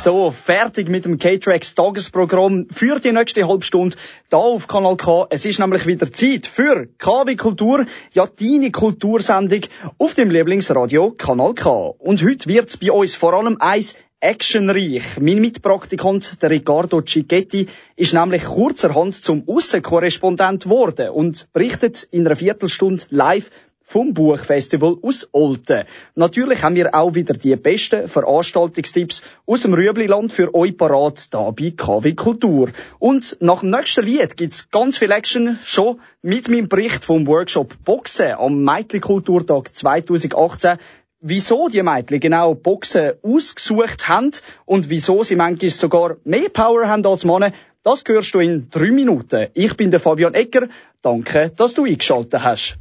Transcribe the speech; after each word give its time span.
So, 0.00 0.30
fertig 0.30 0.88
mit 0.88 1.06
dem 1.06 1.18
K-Tracks 1.18 1.74
Tagesprogramm 1.74 2.68
für 2.70 3.00
die 3.00 3.10
nächste 3.10 3.48
Halbstunde 3.48 3.96
da 4.30 4.36
auf 4.36 4.68
Kanal 4.68 4.96
K. 4.96 5.26
Es 5.30 5.44
ist 5.44 5.58
nämlich 5.58 5.86
wieder 5.88 6.12
Zeit 6.12 6.46
für 6.46 6.86
KW 6.98 7.34
Kultur, 7.34 7.84
ja 8.12 8.28
deine 8.28 8.70
Kultursendung 8.70 9.62
auf 9.98 10.14
dem 10.14 10.30
Lieblingsradio 10.30 11.10
Kanal 11.18 11.54
K. 11.54 11.68
Und 11.98 12.22
heute 12.22 12.48
wird's 12.48 12.76
bei 12.76 12.92
uns 12.92 13.16
vor 13.16 13.34
allem 13.34 13.56
eins 13.58 13.96
actionreich. 14.20 15.18
Mein 15.20 15.40
Mitpraktikant, 15.40 16.42
der 16.42 16.50
Riccardo 16.50 17.02
Cicchetti, 17.02 17.66
ist 17.96 18.14
nämlich 18.14 18.44
kurzerhand 18.44 19.16
zum 19.16 19.48
Aussenkorrespondent 19.48 20.64
geworden 20.64 21.10
und 21.10 21.52
berichtet 21.52 22.06
in 22.12 22.24
einer 22.24 22.36
Viertelstunde 22.36 23.04
live 23.10 23.50
vom 23.88 24.12
Buchfestival 24.12 24.98
aus 25.00 25.26
Olten. 25.32 25.84
Natürlich 26.14 26.62
haben 26.62 26.74
wir 26.74 26.94
auch 26.94 27.14
wieder 27.14 27.32
die 27.32 27.56
besten 27.56 28.06
Veranstaltungstipps 28.06 29.22
aus 29.46 29.62
dem 29.62 29.72
Rüebliland 29.72 30.30
für 30.30 30.54
euch 30.54 30.76
parat 30.76 31.32
da 31.32 31.50
bei 31.52 31.72
KW 31.74 32.12
Kultur. 32.12 32.68
Und 32.98 33.38
nach 33.40 33.60
dem 33.60 33.70
nächsten 33.70 34.04
Lied 34.04 34.36
gibt's 34.36 34.70
ganz 34.70 34.98
viel 34.98 35.10
Action 35.10 35.58
schon 35.64 36.00
mit 36.20 36.50
meinem 36.50 36.68
Bericht 36.68 37.02
vom 37.02 37.26
Workshop 37.26 37.82
Boxen 37.86 38.32
am 38.32 38.62
Meitli 38.62 39.00
Kulturtag 39.00 39.74
2018 39.74 40.76
wieso 41.20 41.68
die 41.68 41.82
Mädchen 41.82 42.20
genau 42.20 42.54
Boxen 42.54 43.14
ausgesucht 43.22 44.06
haben 44.06 44.32
und 44.66 44.90
wieso 44.90 45.24
sie 45.24 45.34
manchmal 45.34 45.70
sogar 45.70 46.16
mehr 46.24 46.50
Power 46.50 46.86
haben 46.86 47.06
als 47.06 47.24
Männer, 47.24 47.52
das 47.82 48.04
hörst 48.06 48.34
du 48.34 48.40
in 48.40 48.68
drei 48.70 48.90
Minuten. 48.90 49.48
Ich 49.54 49.76
bin 49.78 49.90
der 49.90 49.98
Fabian 49.98 50.34
Ecker. 50.34 50.68
Danke, 51.00 51.50
dass 51.56 51.72
du 51.72 51.86
eingeschaltet 51.86 52.42
hast. 52.42 52.78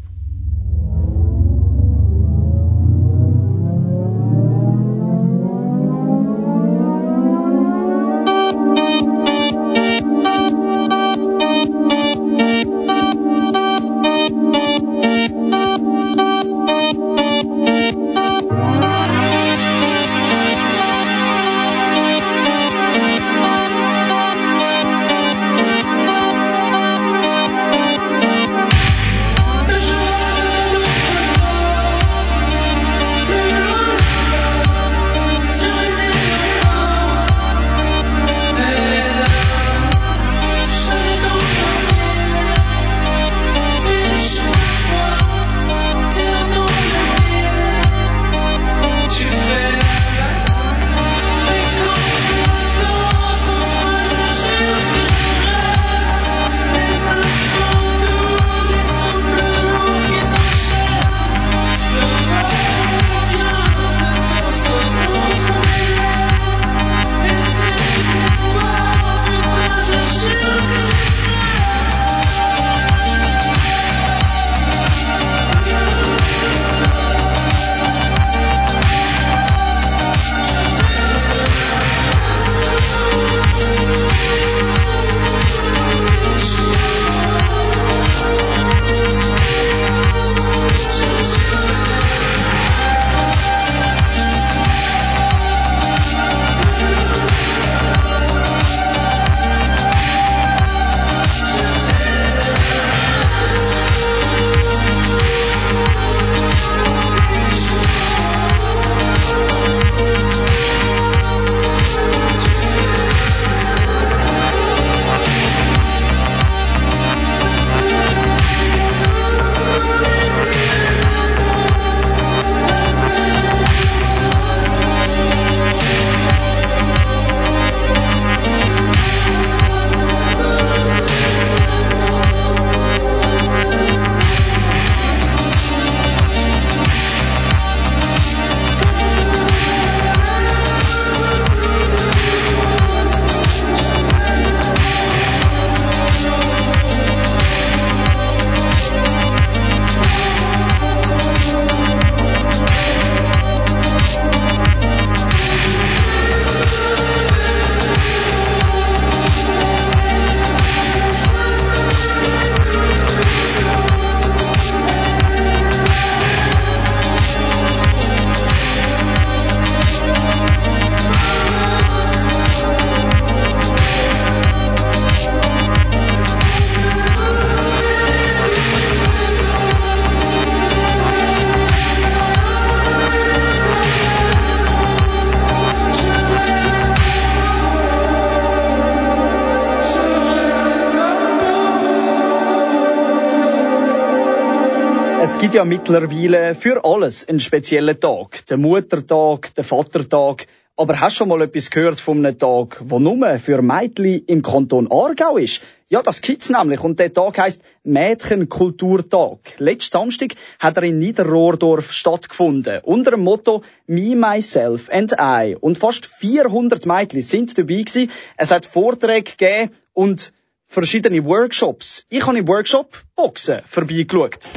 Ja 195.58 195.66
mittlerweile 195.66 196.54
für 196.54 196.86
alles 196.86 197.28
einen 197.28 197.40
speziellen 197.40 198.00
Tag. 198.00 198.46
Der 198.46 198.58
Muttertag, 198.58 199.56
der 199.56 199.64
Vatertag. 199.64 200.46
Aber 200.76 201.00
hast 201.00 201.16
du 201.16 201.18
schon 201.18 201.30
mal 201.30 201.42
etwas 201.42 201.72
gehört 201.72 202.00
von 202.00 202.24
einem 202.24 202.38
Tag, 202.38 202.80
der 202.80 203.00
nur 203.00 203.40
für 203.40 203.64
Mädchen 203.64 204.24
im 204.28 204.44
Kanton 204.44 204.88
Aargau 204.92 205.38
ist? 205.38 205.64
Ja, 205.88 206.04
das 206.04 206.22
gibt's 206.22 206.52
nämlich. 206.52 206.84
Und 206.84 207.00
der 207.00 207.12
Tag 207.12 207.40
heisst 207.40 207.64
Mädchenkulturtag. 207.84 209.40
Letzten 209.58 209.94
Samstag 209.94 210.36
hat 210.60 210.78
er 210.78 210.84
in 210.84 211.00
Niederrohrdorf 211.00 211.92
stattgefunden. 211.92 212.82
Unter 212.84 213.12
dem 213.12 213.24
Motto 213.24 213.64
Me, 213.88 214.16
Myself 214.16 214.92
and 214.92 215.16
I. 215.20 215.56
Und 215.60 215.80
fast 215.80 216.06
400 216.06 216.86
Mädchen 216.86 217.24
sind 217.24 217.58
dabei 217.58 217.82
gewesen. 217.82 218.12
Es 218.36 218.52
hat 218.52 218.68
Vorträge 218.68 219.32
gegeben 219.32 219.72
und 219.94 220.34
verschiedene 220.68 221.26
Workshops. 221.26 222.06
Ich 222.10 222.28
habe 222.28 222.38
im 222.38 222.48
Workshop 222.48 222.96
Boxen 223.16 223.62
vorbeigeschaut. 223.66 224.48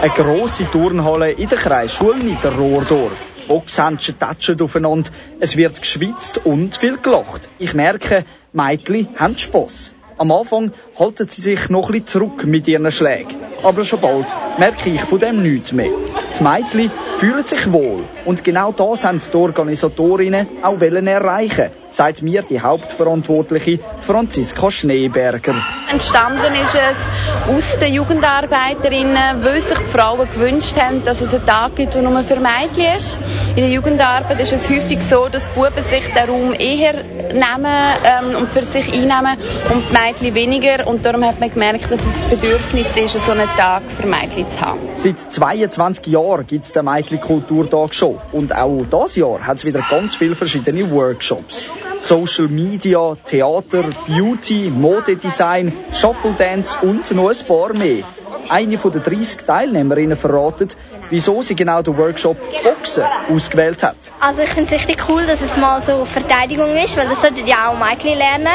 Eine 0.00 0.12
grosse 0.12 0.70
Turnhalle 0.70 1.32
in 1.32 1.48
der 1.48 1.58
Kreisschule 1.58 2.22
Niederrohrdorf. 2.22 3.18
Boxhändchen 3.48 4.16
tatschen 4.16 4.62
aufeinander, 4.62 5.10
es 5.40 5.56
wird 5.56 5.80
geschwitzt 5.80 6.46
und 6.46 6.76
viel 6.76 6.98
gelacht. 6.98 7.48
Ich 7.58 7.74
merke, 7.74 8.24
Mädchen 8.52 9.08
haben 9.16 9.36
Spass. 9.36 9.94
Am 10.16 10.30
Anfang 10.30 10.72
halten 10.98 11.28
sie 11.28 11.42
sich 11.42 11.68
noch 11.68 11.88
bisschen 11.88 12.06
zurück 12.06 12.44
mit 12.44 12.66
ihren 12.68 12.90
Schlägen. 12.90 13.36
aber 13.62 13.84
schon 13.84 14.00
bald 14.00 14.34
merke 14.58 14.90
ich 14.90 15.00
von 15.02 15.18
dem 15.18 15.42
nichts 15.42 15.72
mehr. 15.72 15.90
Die 16.38 16.42
Mädchen 16.42 16.90
fühlen 17.18 17.46
sich 17.46 17.70
wohl. 17.72 18.04
Und 18.24 18.44
genau 18.44 18.72
das 18.72 19.04
haben 19.04 19.20
die 19.20 19.36
Organisatorinnen 19.36 20.46
auch 20.62 20.80
erreichen 20.80 21.70
sagt 21.90 22.22
mir 22.22 22.42
die 22.42 22.60
Hauptverantwortliche 22.60 23.80
Franziska 24.00 24.70
Schneeberger. 24.70 25.54
Entstanden 25.90 26.54
ist 26.54 26.74
es 26.74 27.06
aus 27.48 27.78
den 27.78 27.94
Jugendarbeiterinnen, 27.94 29.42
weil 29.42 29.60
sich 29.60 29.78
die 29.78 29.84
Frauen 29.84 30.28
gewünscht 30.30 30.76
haben, 30.78 31.04
dass 31.04 31.20
es 31.20 31.32
einen 31.32 31.46
Tag 31.46 31.76
gibt, 31.76 31.94
der 31.94 32.02
nur 32.02 32.22
für 32.24 32.36
Mädchen 32.36 32.94
ist. 32.96 33.18
In 33.50 33.56
der 33.56 33.70
Jugendarbeit 33.70 34.38
ist 34.40 34.52
es 34.52 34.68
häufig 34.68 35.02
so, 35.02 35.28
dass 35.28 35.48
Buben 35.50 35.82
sich 35.82 36.12
den 36.12 36.28
Raum 36.28 36.52
eher 36.52 37.02
nehmen 37.32 37.66
ähm, 38.04 38.36
und 38.36 38.50
für 38.50 38.64
sich 38.64 38.92
einnehmen 38.92 39.38
und 39.72 39.84
die 39.88 39.92
Mädchen 39.92 40.34
weniger. 40.34 40.86
Und 40.88 41.04
darum 41.04 41.22
hat 41.22 41.38
man 41.38 41.50
gemerkt, 41.50 41.90
dass 41.90 42.00
es 42.00 42.22
ein 42.22 42.30
Bedürfnis 42.30 42.96
ist, 42.96 43.22
so 43.26 43.32
einen 43.32 43.46
Tag 43.58 43.82
für 43.92 44.06
Mädchen 44.06 44.48
zu 44.48 44.58
haben. 44.58 44.80
Seit 44.94 45.20
22 45.20 46.06
Jahren 46.06 46.46
gibt 46.46 46.64
es 46.64 46.72
den 46.72 46.86
Mädchen-Kulturtag 46.86 47.92
schon. 47.92 48.18
Und 48.32 48.56
auch 48.56 48.86
dieses 48.90 49.16
Jahr 49.16 49.46
hat 49.46 49.58
es 49.58 49.66
wieder 49.66 49.84
ganz 49.90 50.14
viele 50.14 50.34
verschiedene 50.34 50.90
Workshops. 50.90 51.68
Social 51.98 52.48
Media, 52.48 53.16
Theater, 53.22 53.84
Beauty, 54.06 54.70
Modedesign, 54.70 55.74
Shuffle 55.92 56.32
Dance 56.38 56.78
und 56.80 57.10
noch 57.10 57.28
ein 57.28 57.46
paar 57.46 57.74
mehr. 57.76 58.04
Eine 58.48 58.78
von 58.78 58.92
den 58.92 59.02
30 59.02 59.44
Teilnehmerinnen 59.44 60.16
verratet, 60.16 60.76
wieso 61.10 61.42
sie 61.42 61.54
genau 61.54 61.82
den 61.82 61.96
Workshop 61.98 62.38
Boxen 62.62 63.04
ausgewählt 63.30 63.82
hat. 63.82 63.96
Also 64.20 64.42
ich 64.42 64.48
finde 64.48 64.64
es 64.64 64.72
richtig 64.72 65.08
cool, 65.08 65.26
dass 65.26 65.42
es 65.42 65.56
mal 65.56 65.82
so 65.82 66.04
Verteidigung 66.04 66.76
ist, 66.76 66.96
weil 66.96 67.08
das 67.08 67.20
sollten 67.20 67.46
ja 67.46 67.70
auch 67.70 67.78
Mädchen 67.78 68.16
lernen. 68.16 68.48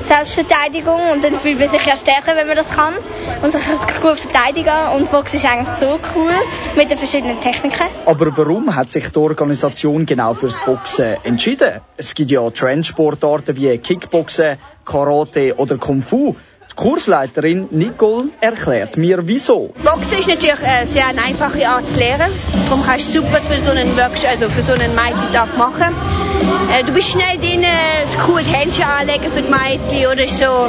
Selbstverteidigung 0.00 1.10
und 1.12 1.22
dann 1.22 1.34
fühlt 1.34 1.58
man 1.58 1.68
sich 1.68 1.84
ja 1.84 1.96
stärker, 1.96 2.34
wenn 2.34 2.46
man 2.46 2.56
das 2.56 2.70
kann 2.74 2.94
und 3.42 3.52
sich 3.52 3.62
gut 4.00 4.18
verteidigen 4.18 4.72
und 4.96 5.10
Boxen 5.10 5.36
ist 5.36 5.44
eigentlich 5.44 5.76
so 5.76 5.98
cool 6.14 6.32
mit 6.76 6.90
den 6.90 6.98
verschiedenen 6.98 7.40
Techniken. 7.40 7.86
Aber 8.06 8.36
warum 8.36 8.74
hat 8.74 8.90
sich 8.90 9.10
die 9.10 9.18
Organisation 9.18 10.06
genau 10.06 10.34
fürs 10.34 10.58
Boxen 10.64 11.16
entschieden? 11.24 11.80
Es 11.96 12.14
gibt 12.14 12.30
ja 12.30 12.48
Trendsportarten 12.48 13.56
wie 13.56 13.76
Kickboxen, 13.78 14.58
Karate 14.84 15.56
oder 15.56 15.76
Kung 15.76 16.00
Fu. 16.00 16.34
Kursleiterin 16.78 17.66
Nicole 17.72 18.28
erklärt 18.40 18.96
mir 18.96 19.26
wieso. 19.26 19.74
Boxen 19.82 20.20
ist 20.20 20.28
natürlich 20.28 20.62
eine 20.62 20.86
sehr 20.86 21.08
einfache 21.08 21.68
Art 21.68 21.88
zu 21.88 21.98
lernen. 21.98 22.30
Darum 22.68 22.84
kannst 22.84 23.08
du 23.08 23.20
super 23.20 23.42
für 23.42 23.58
so 23.64 23.72
einen 23.72 23.96
Workshop, 23.96 24.30
also 24.30 24.48
für 24.48 24.62
so 24.62 24.74
einen 24.74 24.94
Mädchentag 24.94 25.58
machen. 25.58 25.92
Äh, 26.72 26.84
du 26.84 26.92
bist 26.92 27.10
schnell 27.10 27.36
drin, 27.38 27.64
es 28.04 28.16
cool 28.28 28.42
Händchen 28.44 28.84
anlegen 28.84 29.24
für 29.24 29.42
die 29.42 29.50
Mädchen 29.50 30.06
oder 30.06 30.28
so. 30.28 30.68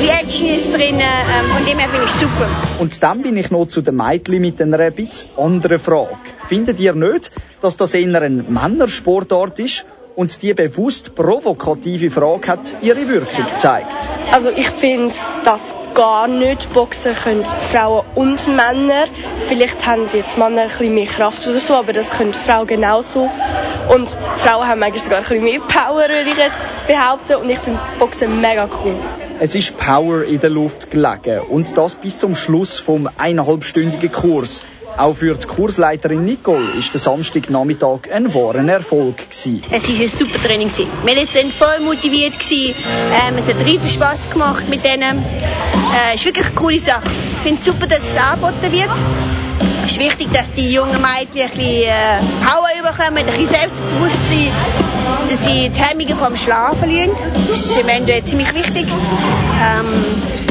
Die 0.00 0.08
Action 0.08 0.46
ist 0.46 0.72
drin, 0.72 1.00
ähm, 1.00 1.50
von 1.52 1.66
dem 1.66 1.76
her 1.76 1.88
finde 1.88 2.06
ich 2.06 2.12
super. 2.12 2.48
Und 2.78 3.02
dann 3.02 3.22
bin 3.22 3.36
ich 3.36 3.50
noch 3.50 3.66
zu 3.66 3.82
den 3.82 3.96
Mädchen 3.96 4.40
mit 4.40 4.62
einer 4.62 4.78
etwas 4.78 5.28
anderen 5.36 5.80
Frage. 5.80 6.18
Findet 6.48 6.78
ihr 6.78 6.94
nicht, 6.94 7.32
dass 7.60 7.76
das 7.76 7.94
eher 7.94 8.22
ein 8.22 8.44
Männersportart 8.48 9.58
ist 9.58 9.86
und 10.16 10.42
die 10.42 10.54
bewusst 10.54 11.14
provokative 11.14 12.10
Frage 12.10 12.48
hat 12.48 12.76
ihre 12.82 13.08
Wirkung 13.08 13.46
gezeigt. 13.46 14.08
Also 14.30 14.50
ich 14.50 14.68
finde, 14.70 15.14
dass 15.44 15.74
gar 15.94 16.28
nicht 16.28 16.72
boxen 16.72 17.14
können 17.14 17.44
Frauen 17.44 18.04
und 18.14 18.46
Männer. 18.46 19.06
Vielleicht 19.48 19.86
haben 19.86 20.08
jetzt 20.12 20.38
Männer 20.38 20.62
ein 20.62 20.68
bisschen 20.68 20.94
mehr 20.94 21.06
Kraft 21.06 21.46
oder 21.46 21.60
so, 21.60 21.74
aber 21.74 21.92
das 21.92 22.10
können 22.16 22.34
Frauen 22.34 22.66
genauso. 22.66 23.30
Und 23.88 24.10
Frauen 24.38 24.68
haben 24.68 24.82
eigentlich 24.82 25.02
sogar 25.02 25.18
ein 25.18 25.24
bisschen 25.24 25.44
mehr 25.44 25.60
Power, 25.60 26.08
würde 26.08 26.30
ich 26.30 26.36
jetzt 26.36 26.68
behaupten. 26.86 27.36
Und 27.36 27.50
ich 27.50 27.58
finde 27.58 27.80
Boxen 27.98 28.40
mega 28.40 28.68
cool. 28.84 28.94
Es 29.40 29.54
ist 29.54 29.76
Power 29.76 30.22
in 30.24 30.40
der 30.40 30.50
Luft 30.50 30.90
gelegen 30.90 31.40
und 31.40 31.76
das 31.76 31.96
bis 31.96 32.18
zum 32.18 32.34
Schluss 32.36 32.78
vom 32.78 33.08
eineinhalbstündigen 33.16 34.12
Kurs. 34.12 34.62
Auch 34.96 35.14
für 35.14 35.34
die 35.34 35.46
Kursleiterin 35.46 36.24
Nicole 36.24 36.72
ist 36.72 36.92
der 36.92 37.00
Samstagnachmittag 37.00 38.10
ein 38.12 38.32
wahrer 38.34 38.66
Erfolg 38.68 39.30
gewesen. 39.30 39.62
Es 39.70 39.88
war 39.88 40.00
ein 40.00 40.08
super 40.08 40.42
Training. 40.42 40.70
Wir 40.70 41.16
waren 41.16 41.50
voll 41.50 41.80
motiviert. 41.84 42.34
Ähm, 42.50 43.38
es 43.38 43.48
hat 43.48 43.66
riesen 43.66 43.88
Spass 43.88 44.28
gemacht 44.30 44.68
mit 44.68 44.84
denen. 44.84 45.24
Äh, 45.94 46.14
ist 46.14 46.24
wirklich 46.26 46.46
eine 46.46 46.54
coole 46.54 46.78
Sache. 46.78 47.08
Ich 47.36 47.42
finde 47.42 47.58
es 47.60 47.64
super, 47.64 47.86
dass 47.86 48.00
es 48.00 48.16
angeboten 48.16 48.70
wird. 48.70 48.90
Es 49.84 49.92
ist 49.92 49.98
wichtig, 49.98 50.32
dass 50.32 50.52
die 50.52 50.72
jungen 50.72 51.00
Mädchen 51.00 51.42
ein 51.42 51.50
bisschen 51.50 51.82
äh, 51.82 52.18
Power 52.44 52.92
bekommen, 52.92 53.18
ein 53.18 53.26
bisschen 53.26 53.46
Selbstbewusstsein, 53.46 54.52
dass 55.28 55.44
sie 55.44 55.70
die 55.70 55.80
Hemmungen 55.80 56.16
vom 56.16 56.36
Schlafen 56.36 56.78
verlieren. 56.78 57.10
Das 57.48 57.64
ist 57.64 57.76
im 57.76 57.88
Ende 57.88 58.22
ziemlich 58.24 58.54
wichtig. 58.54 58.86
Ähm, 58.86 59.86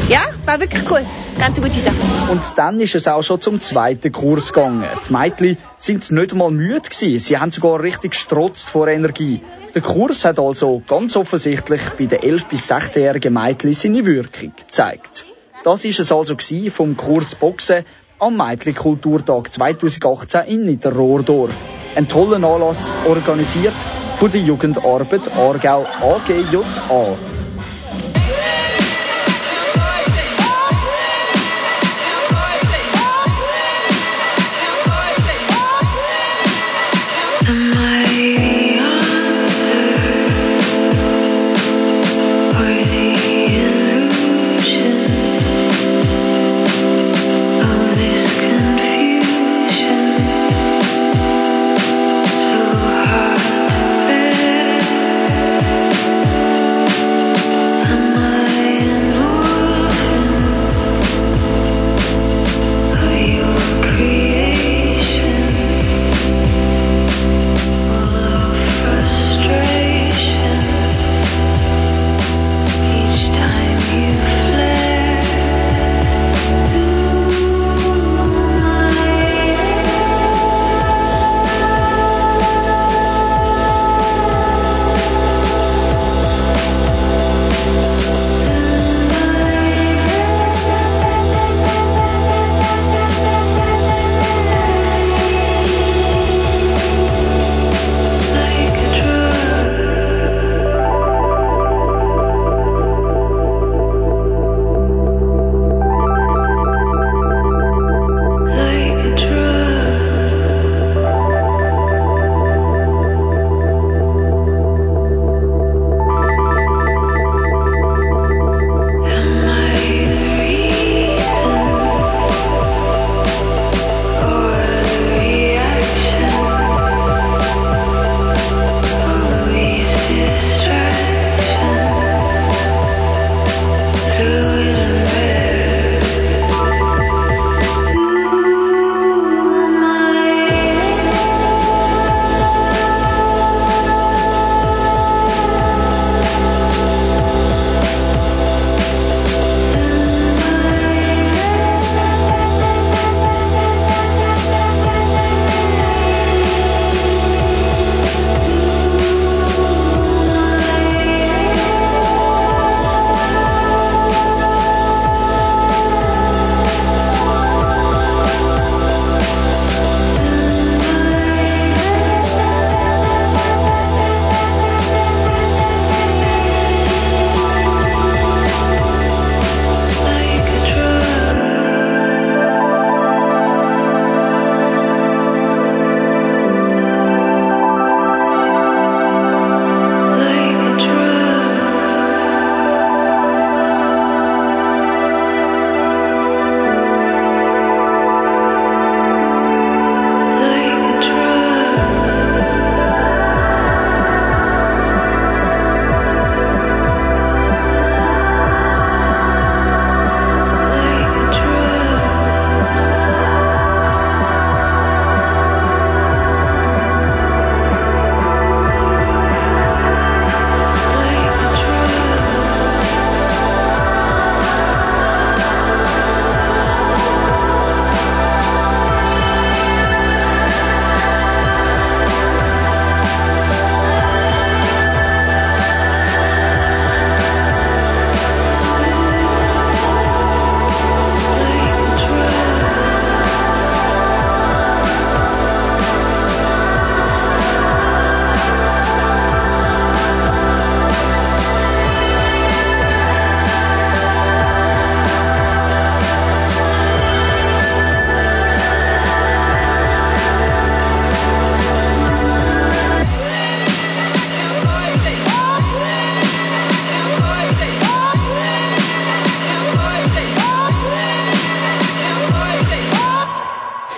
ja, 0.08 0.20
war 0.44 0.60
wirklich 0.60 0.82
cool. 0.90 1.04
Ganz 1.38 1.60
gute 1.60 1.80
Sache. 1.80 1.96
Und 2.30 2.42
dann 2.56 2.80
ist 2.80 2.94
es 2.94 3.08
auch 3.08 3.22
schon 3.22 3.40
zum 3.40 3.60
zweiten 3.60 4.12
Kurs 4.12 4.52
gegangen. 4.52 4.86
Die 5.08 5.12
Mädchen 5.12 5.58
sind 5.76 6.10
nicht 6.10 6.34
mal 6.34 6.50
müde 6.50 6.82
gewesen. 6.82 7.18
Sie 7.18 7.38
haben 7.38 7.50
sogar 7.50 7.82
richtig 7.82 8.14
strotzt 8.14 8.70
vor 8.70 8.88
Energie. 8.88 9.40
Der 9.74 9.82
Kurs 9.82 10.24
hat 10.24 10.38
also 10.38 10.82
ganz 10.86 11.16
offensichtlich 11.16 11.80
bei 11.98 12.06
den 12.06 12.20
11- 12.20 12.48
bis 12.48 12.70
16-jährigen 12.70 13.32
Mädchen 13.32 13.72
seine 13.72 14.06
Wirkung 14.06 14.52
gezeigt. 14.56 15.26
Das 15.64 15.84
ist 15.84 16.00
es 16.00 16.12
also 16.12 16.36
vom 16.70 16.96
Kurs 16.96 17.34
Boxen 17.34 17.84
am 18.18 18.36
Mädchenkulturtag 18.36 19.52
2018 19.52 20.42
in 20.46 20.64
Niederrohrdorf. 20.64 21.54
Ein 21.96 22.08
toller 22.08 22.36
Anlass, 22.36 22.96
organisiert 23.06 23.74
von 24.16 24.30
der 24.30 24.40
Jugendarbeit 24.40 25.28
Aargau 25.28 25.84
AGJA. 26.00 27.41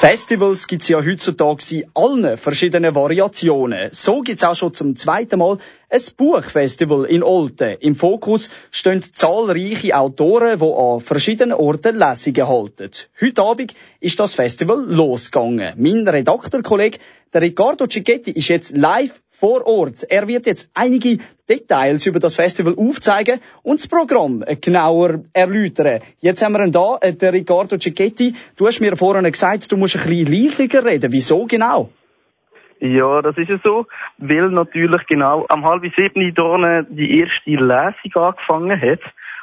Festivals 0.05 0.67
gibt's 0.67 0.89
ja 0.89 1.03
heutzutage 1.03 1.77
in 1.77 1.87
allen 1.95 2.37
verschiedenen 2.37 2.95
Variationen. 2.95 3.89
So 3.93 4.21
gibt's 4.21 4.45
auch 4.45 4.55
schon 4.55 4.75
zum 4.75 4.97
zweiten 4.97 5.39
Mal 5.39 5.57
ein 5.89 6.01
Buchfestival 6.19 7.07
in 7.07 7.23
Olten. 7.23 7.79
Im 7.81 7.95
Fokus 7.95 8.51
stehen 8.71 9.01
zahlreiche 9.03 9.97
Autoren, 9.97 10.59
die 10.59 10.63
an 10.67 11.01
verschiedenen 11.01 11.55
Orten 11.55 11.97
Lesungen 11.97 12.47
halten. 12.47 12.91
Heute 13.19 13.43
Abend 13.43 13.75
ist 13.99 14.21
das 14.21 14.35
Festival 14.35 14.85
losgegangen. 14.87 15.73
Mein 15.79 16.07
Redaktorkollege, 16.07 16.99
der 17.33 17.41
Riccardo 17.41 17.87
Cicchetti, 17.87 18.33
ist 18.33 18.49
jetzt 18.49 18.77
live 18.77 19.23
vor 19.45 19.67
Ort. 19.67 20.07
Er 20.09 20.27
wird 20.27 20.47
jetzt 20.47 20.71
einige 20.73 21.19
Details 21.47 22.07
über 22.07 22.19
das 22.19 22.35
Festival 22.35 22.77
aufzeigen 22.79 23.41
und 23.63 23.79
das 23.79 23.87
Programm 23.87 24.43
genauer 24.63 25.21
erläutern. 25.35 26.01
Jetzt 26.21 26.43
haben 26.43 26.55
wir 26.55 26.65
ihn 26.65 26.73
da, 26.73 26.97
äh, 27.03 27.13
den 27.13 27.29
Riccardo 27.29 27.77
Cicchetti. 27.79 28.35
Du 28.57 28.67
hast 28.67 28.81
mir 28.81 28.97
vorhin 28.97 29.31
gesagt, 29.31 29.71
du 29.71 29.77
musst 29.77 29.97
ein 29.97 30.09
bisschen 30.09 30.33
leisiger 30.33 30.83
reden. 30.83 31.13
Wieso 31.13 31.45
genau? 31.45 31.91
Ja, 32.81 33.21
das 33.21 33.37
ist 33.37 33.51
ja 33.51 33.59
so, 33.63 33.87
weil 34.17 34.49
natürlich 34.49 35.07
genau 35.09 35.45
am 35.51 35.63
halb 35.67 35.83
sieben 35.95 36.23
hier 36.23 36.87
die 36.89 37.21
erste 37.21 37.51
Lesung 37.51 38.23
angefangen 38.23 38.81
hat 38.81 39.01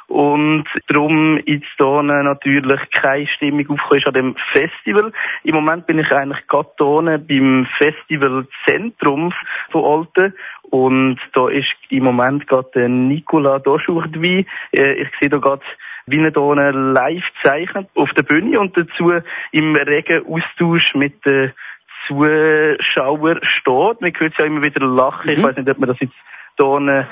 und 0.08 0.64
darum 0.88 1.38
jetzt 1.44 1.66
hier 1.78 2.02
natürlich 2.02 2.80
keine 2.90 3.26
Stimmung 3.28 3.68
aufgekommen 3.70 4.06
an 4.06 4.14
dem 4.14 4.36
Festival. 4.52 5.12
Im 5.44 5.54
Moment 5.54 5.86
bin 5.86 5.98
ich 5.98 6.10
eigentlich 6.12 6.46
gerade 6.46 6.70
hier 6.78 7.18
beim 7.18 7.66
Festivalzentrum 7.78 9.32
von 9.70 9.82
Olten 9.82 10.34
und 10.70 11.18
da 11.34 11.48
ist 11.48 11.72
im 11.90 12.04
Moment 12.04 12.46
gerade 12.46 12.70
der 12.74 12.88
Nicola 12.88 13.58
Doschur 13.58 14.06
dabei. 14.08 14.46
Äh, 14.72 15.02
ich 15.02 15.08
sehe 15.20 15.28
da 15.28 15.38
gerade 15.38 15.62
wie 16.06 16.18
er 16.18 16.32
hier 16.32 16.72
live 16.72 17.24
zeichnet 17.44 17.88
auf 17.94 18.10
der 18.14 18.24
Bühne 18.24 18.58
und 18.58 18.76
dazu 18.76 19.12
im 19.52 19.76
regen 19.76 20.26
Austausch 20.26 20.94
mit 20.94 21.24
den 21.24 21.52
Zuschauern 22.06 23.38
steht. 23.42 24.00
Man 24.00 24.12
hört 24.18 24.38
ja 24.38 24.44
immer 24.46 24.62
wieder 24.62 24.84
lachen. 24.84 25.26
Mhm. 25.26 25.32
Ich 25.32 25.42
weiß 25.42 25.56
nicht, 25.56 25.68
ob 25.68 25.78
man 25.78 25.88
das 25.88 26.00
jetzt 26.00 26.14
hier 26.58 27.06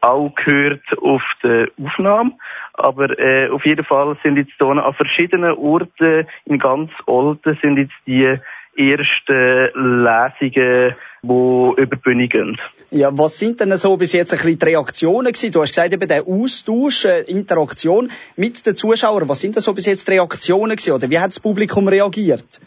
auch 0.00 0.34
gehört 0.34 0.82
auf 1.00 1.22
der 1.42 1.68
Aufnahme. 1.82 2.32
Aber 2.74 3.18
äh, 3.18 3.48
auf 3.48 3.64
jeden 3.64 3.84
Fall 3.84 4.16
sind 4.22 4.36
jetzt 4.36 4.52
hier 4.58 4.66
an 4.66 4.94
verschiedenen 4.94 5.52
Orten 5.52 6.26
in 6.44 6.58
ganz 6.58 6.90
Olten 7.06 7.58
sind 7.62 7.78
jetzt 7.78 7.94
die 8.06 8.38
ersten 8.76 10.04
Lesungen, 10.04 10.94
die 11.22 11.82
über 11.82 11.96
die 11.96 12.02
Bühne 12.02 12.28
gehen. 12.28 12.58
Ja, 12.90 13.16
was 13.16 13.38
sind 13.38 13.60
denn 13.60 13.76
so 13.76 13.96
bis 13.96 14.12
jetzt 14.12 14.32
ein 14.32 14.38
bisschen 14.38 14.58
die 14.58 14.64
Reaktionen 14.66 15.32
gewesen? 15.32 15.52
Du 15.52 15.62
hast 15.62 15.70
gesagt, 15.70 15.92
eben 15.92 16.08
der 16.08 16.26
Austausch, 16.26 17.04
äh, 17.06 17.22
Interaktion 17.22 18.10
mit 18.36 18.64
den 18.66 18.76
Zuschauern. 18.76 19.28
Was 19.28 19.40
sind 19.40 19.56
denn 19.56 19.62
so 19.62 19.72
bis 19.72 19.86
jetzt 19.86 20.06
die 20.06 20.12
Reaktionen 20.12 20.76
gewesen? 20.76 20.92
Oder 20.92 21.10
wie 21.10 21.18
hat 21.18 21.28
das 21.28 21.40
Publikum 21.40 21.88
reagiert? 21.88 22.60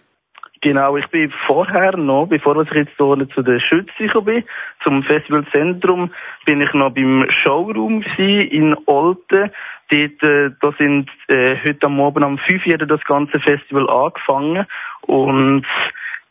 Genau, 0.62 0.98
ich 0.98 1.08
bin 1.08 1.32
vorher 1.48 1.96
noch, 1.96 2.28
bevor 2.28 2.62
ich 2.62 2.72
jetzt 2.72 2.92
hier 2.98 3.30
zu 3.30 3.42
der 3.44 3.62
Schütze 3.62 4.22
bin, 4.22 4.44
zum 4.84 5.04
Festivalzentrum, 5.04 6.12
bin 6.46 6.62
ich 6.62 6.74
noch 6.74 6.94
beim 6.94 7.26
Showroom 7.44 8.04
in 8.18 8.76
Olten. 8.86 9.52
Dort, 9.90 10.24
äh, 10.24 10.52
da 10.60 10.74
sind 10.78 11.10
äh, 11.28 11.56
heute 11.66 11.88
am 11.88 12.02
Abend 12.02 12.26
um 12.26 12.38
5 12.38 12.66
Uhr 12.68 12.78
das 12.78 13.04
ganze 13.06 13.40
Festival 13.40 13.90
angefangen 13.90 14.68
und 15.02 15.66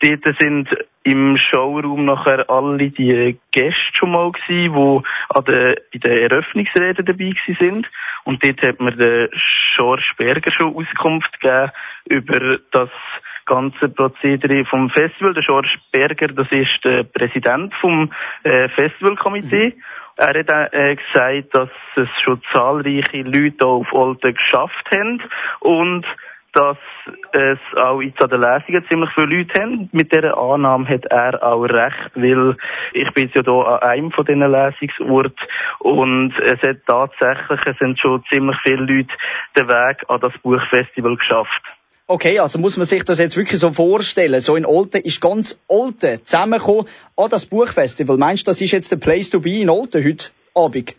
dort 0.01 0.39
sind 0.39 0.69
im 1.05 1.39
Showroom 1.39 2.05
nachher 2.05 2.49
alle 2.51 2.91
die 2.91 3.39
Gäste 3.51 3.93
schon 3.95 4.13
mal 4.13 4.31
gewesen, 4.31 4.75
die 4.75 5.35
an 5.35 5.45
der, 5.47 5.77
in 5.93 6.01
der 6.01 6.23
Eröffnungsrede 6.23 7.03
dabei 7.03 7.31
gewesen 7.31 7.57
sind. 7.59 7.91
Und 8.25 8.45
dort 8.45 8.61
hat 8.63 8.79
mir 8.79 8.95
der 8.95 9.31
George 9.77 10.11
Berger 10.19 10.53
schon 10.53 10.77
Auskunft 10.77 11.41
gegeben 11.41 11.73
über 12.11 12.59
das 12.73 12.91
ganze 13.49 13.89
Prozedere 13.89 14.65
vom 14.67 14.91
Festival. 14.91 15.35
Der 15.35 15.43
George 15.43 15.75
Berger, 15.91 16.29
das 16.29 16.47
ist 16.51 16.85
der 16.85 17.03
Präsident 17.03 17.75
vom 17.81 18.13
äh, 18.45 18.69
Festivalkomitee. 18.69 19.75
Mhm. 19.75 19.83
Er 20.17 20.39
hat 20.41 20.73
äh, 20.73 20.97
gesagt, 20.97 21.55
dass 21.55 21.71
es 21.97 22.09
schon 22.25 22.43
zahlreiche 22.53 23.23
Leute 23.23 23.65
auf 23.65 23.93
Olten 23.93 24.35
geschafft 24.35 24.91
haben 24.93 25.23
und 25.61 26.05
dass 26.53 26.77
es 27.33 27.59
auch 27.77 28.01
jetzt 28.01 28.23
an 28.23 28.31
den 28.31 28.41
Lesungen 28.41 28.89
ziemlich 28.89 29.11
viele 29.15 29.27
Leute 29.27 29.61
haben. 29.61 29.89
Mit 29.93 30.13
dieser 30.13 30.37
Annahme 30.37 30.89
hat 30.89 31.05
er 31.07 31.41
auch 31.43 31.63
recht, 31.63 32.11
weil 32.15 32.57
ich 32.95 33.13
bin 33.15 33.31
ja 33.33 33.43
hier 33.43 33.67
an 33.67 33.83
einem 33.89 34.11
von 34.11 34.25
diesen 34.25 34.51
Lesungsorten 34.51 35.47
und 35.79 36.35
es 36.41 36.61
hat 36.63 36.79
tatsächlich, 36.87 37.61
es 37.65 37.79
sind 37.79 38.01
schon 38.01 38.25
ziemlich 38.31 38.57
viele 38.65 38.83
Leute 38.83 39.15
den 39.57 39.69
Weg 39.69 40.05
an 40.09 40.21
das 40.21 40.33
Buchfestival 40.43 41.17
geschafft. 41.17 41.63
Okay, 42.11 42.39
also 42.39 42.59
muss 42.59 42.79
man 42.79 42.87
sich 42.87 43.05
das 43.05 43.19
jetzt 43.19 43.37
wirklich 43.37 43.61
so 43.61 43.71
vorstellen. 43.71 44.41
So 44.41 44.57
in 44.57 44.65
Olten 44.65 45.03
ist 45.03 45.21
ganz 45.21 45.63
Olten 45.69 46.25
zusammengekommen 46.25 46.87
an 47.19 47.29
das 47.29 47.45
Buchfestival. 47.45 48.17
Meinst 48.17 48.47
du, 48.47 48.51
das 48.51 48.63
ist 48.63 48.73
jetzt 48.73 48.91
der 48.91 48.97
Place 48.97 49.29
to 49.29 49.41
be 49.41 49.61
in 49.61 49.69
Olten 49.69 50.03
heute 50.03 50.31
Abend? 50.55 50.97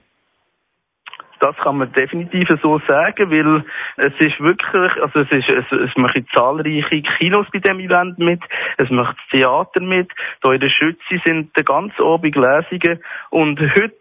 Das 1.40 1.56
kann 1.64 1.80
man 1.80 1.92
definitiv 1.94 2.48
so 2.62 2.80
sagen, 2.88 3.32
weil 3.32 3.66
es 3.98 4.14
ist 4.20 4.40
wirklich, 4.40 5.02
also 5.02 5.22
es 5.22 5.32
ist, 5.32 5.50
es, 5.50 5.66
es 5.72 5.96
machen 5.96 6.28
zahlreiche 6.32 7.02
Kinos 7.18 7.48
bei 7.52 7.58
dem 7.58 7.80
Event 7.80 8.20
mit, 8.20 8.42
es 8.78 8.92
macht 8.92 9.18
Theater 9.32 9.82
mit, 9.82 10.12
da 10.44 10.54
in 10.54 10.60
der 10.60 10.70
Schütze 10.70 11.22
sind 11.26 11.58
der 11.58 11.64
ganze 11.64 12.04
Abend 12.04 12.36
Lesungen 12.36 13.04
und 13.32 13.60
heute, 13.60 13.98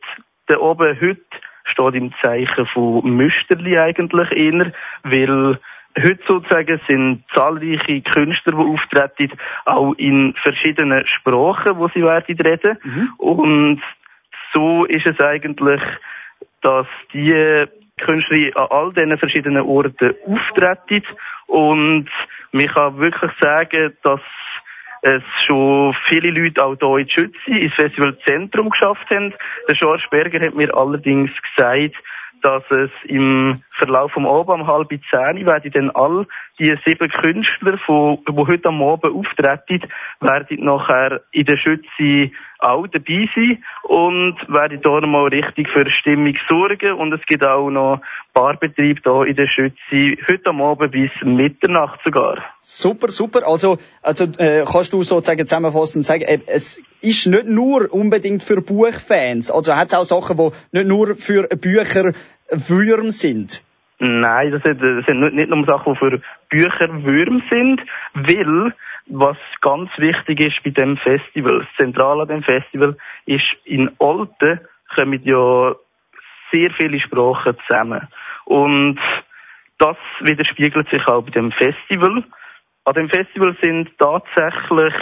der 0.51 0.61
oben 0.61 1.01
heute 1.01 1.23
steht 1.65 1.95
im 1.95 2.13
Zeichen 2.23 2.67
von 2.67 3.09
Müsterli 3.09 3.79
eigentlich 3.79 4.31
eher, 4.33 4.73
weil 5.05 5.59
Heute 6.03 6.21
sozusagen 6.27 6.81
sind 6.89 7.25
zahlreiche 7.35 8.01
Künstler, 8.03 8.53
die 8.53 8.59
auftreten, 8.59 9.39
auch 9.65 9.95
in 9.95 10.35
verschiedenen 10.43 11.07
Sprachen, 11.07 11.77
wo 11.77 11.89
sie 11.89 12.03
werden 12.03 12.39
reden. 12.41 12.79
Mhm. 12.83 13.13
Und 13.19 13.83
so 14.53 14.85
ist 14.85 15.07
es 15.07 15.19
eigentlich, 15.21 15.81
dass 16.63 16.87
die 17.13 17.67
Künstler 18.01 18.57
an 18.57 18.67
all 18.71 18.93
diesen 18.93 19.19
verschiedenen 19.19 19.63
Orten 19.63 20.15
auftreten. 20.27 21.03
Und 21.47 22.09
man 22.53 22.67
kann 22.67 22.99
wirklich 22.99 23.33
sagen, 23.41 23.97
dass 24.03 24.21
es 25.03 25.23
schon 25.47 25.95
viele 26.09 26.31
Leute 26.31 26.65
auch 26.65 26.77
hier 26.79 26.99
in 26.99 27.09
Schütze 27.09 27.51
ins 27.51 27.75
Festivalzentrum 27.75 28.71
geschafft 28.71 29.09
haben. 29.11 29.33
Der 29.69 29.77
George 29.77 30.05
Berger 30.11 30.47
hat 30.47 30.55
mir 30.55 30.75
allerdings 30.77 31.31
gesagt, 31.55 31.95
dass 32.43 32.63
es 32.71 32.91
im 33.05 33.63
Verlauf 33.77 34.13
vom 34.13 34.27
Abend 34.27 34.63
um 34.63 34.67
halb 34.67 34.89
zehn 34.89 35.47
werden 35.47 35.71
dann 35.73 35.91
all 35.91 36.27
die 36.59 36.77
sieben 36.85 37.09
Künstler, 37.09 37.79
die, 37.87 38.47
heute 38.47 38.69
am 38.69 38.83
Abend 38.83 39.15
auftreten, 39.15 39.89
werden 40.21 40.65
nachher 40.65 41.21
in 41.33 41.45
der 41.45 41.57
Schütze 41.57 42.33
auch 42.59 42.87
dabei 42.89 43.29
sein 43.35 43.63
und 43.85 44.37
werden 44.49 44.81
da 44.83 45.01
nochmal 45.01 45.29
richtig 45.29 45.69
für 45.69 45.89
Stimmung 45.91 46.37
sorgen 46.49 46.93
und 46.95 47.13
es 47.13 47.21
gibt 47.27 47.45
auch 47.45 47.71
noch 47.71 48.01
Barbetrieb 48.33 49.01
hier 49.05 49.27
in 49.27 49.37
der 49.37 49.47
Schütze 49.47 50.17
heute 50.29 50.51
am 50.51 50.61
Abend 50.63 50.91
bis 50.91 51.11
Mitternacht 51.23 52.01
sogar. 52.05 52.45
Super, 52.63 53.09
super. 53.09 53.47
Also, 53.47 53.79
also 54.03 54.25
äh, 54.39 54.65
kannst 54.65 54.93
du 54.93 55.03
sozusagen 55.03 55.47
zusammenfassend 55.47 56.05
sagen, 56.05 56.23
äh, 56.23 56.41
es 56.47 56.83
ist 57.01 57.27
nicht 57.27 57.47
nur 57.47 57.93
unbedingt 57.93 58.43
für 58.43 58.61
Buchfans, 58.61 59.51
also 59.51 59.77
hat 59.77 59.89
es 59.89 59.95
auch 59.95 60.05
Sachen, 60.05 60.37
die 60.37 60.79
nicht 60.79 60.89
nur 60.89 61.15
für 61.15 61.47
Bücher 61.49 62.13
Würm 62.51 63.11
sind? 63.11 63.63
Nein, 64.01 64.53
das 64.53 64.63
sind, 64.63 64.81
das 64.81 65.07
sind 65.07 65.35
nicht 65.35 65.51
nur 65.51 65.67
Sachen, 65.67 65.95
die 65.95 65.99
für 65.99 66.21
Bücher 66.51 67.05
Würm 67.05 67.43
sind, 67.51 67.83
weil 68.15 68.73
was 69.07 69.37
ganz 69.61 69.91
wichtig 69.97 70.41
ist 70.41 70.63
bei 70.63 70.71
dem 70.71 70.97
Festival, 70.99 71.61
das 71.61 71.77
Zentrale 71.77 72.23
an 72.23 72.29
dem 72.29 72.43
Festival, 72.43 72.97
ist 73.27 73.45
in 73.65 73.91
Olten 73.99 74.61
kommen 74.95 75.21
ja 75.25 75.75
sehr 76.53 76.71
viele 76.79 77.01
Sprachen 77.01 77.57
zusammen. 77.67 78.07
Und 78.45 78.99
das 79.79 79.97
widerspiegelt 80.21 80.89
sich 80.91 81.07
auch 81.07 81.23
bei 81.23 81.31
dem 81.31 81.53
Festival. 81.53 82.25
An 82.85 82.95
dem 82.95 83.09
Festival 83.11 83.57
sind 83.61 83.91
tatsächlich 83.99 84.95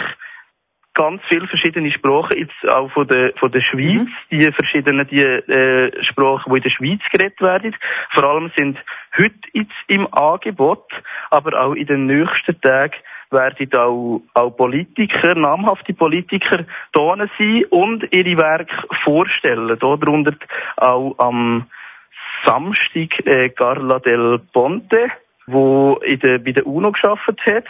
ganz 0.97 1.21
viele 1.29 1.47
verschiedene 1.47 1.91
Sprachen, 1.91 2.39
jetzt 2.39 2.69
auch 2.69 2.91
von 2.91 3.07
der, 3.07 3.31
von 3.39 3.51
der 3.51 3.61
Schweiz, 3.61 4.01
mhm. 4.01 4.09
die 4.31 4.51
verschiedenen, 4.51 5.07
die, 5.07 5.21
äh, 5.21 6.03
Sprachen, 6.03 6.51
die 6.51 6.57
in 6.57 6.63
der 6.63 6.69
Schweiz 6.71 7.01
geredet 7.11 7.39
werden. 7.39 7.75
Vor 8.13 8.23
allem 8.23 8.51
sind 8.55 8.79
heute 9.15 9.35
jetzt 9.53 9.71
im 9.87 10.11
Angebot, 10.11 10.89
aber 11.29 11.61
auch 11.61 11.73
in 11.73 11.85
den 11.85 12.07
nächsten 12.07 12.59
Tagen 12.61 12.95
werden 13.29 13.73
auch, 13.75 14.21
auch 14.33 14.49
Politiker, 14.57 15.35
namhafte 15.35 15.93
Politiker 15.93 16.65
da 16.93 17.15
sein 17.37 17.65
und 17.69 18.03
ihre 18.11 18.37
Werke 18.37 18.75
vorstellen. 19.03 19.77
Darunter 19.79 20.33
auch 20.77 21.13
am 21.19 21.67
Samstag 22.43 23.25
äh, 23.25 23.49
Carla 23.49 23.99
del 23.99 24.39
Ponte, 24.51 25.11
wo 25.45 25.99
in 26.03 26.19
der, 26.21 26.39
bei 26.39 26.53
der 26.53 26.65
UNO 26.65 26.91
geschafft 26.91 27.39
hat 27.45 27.65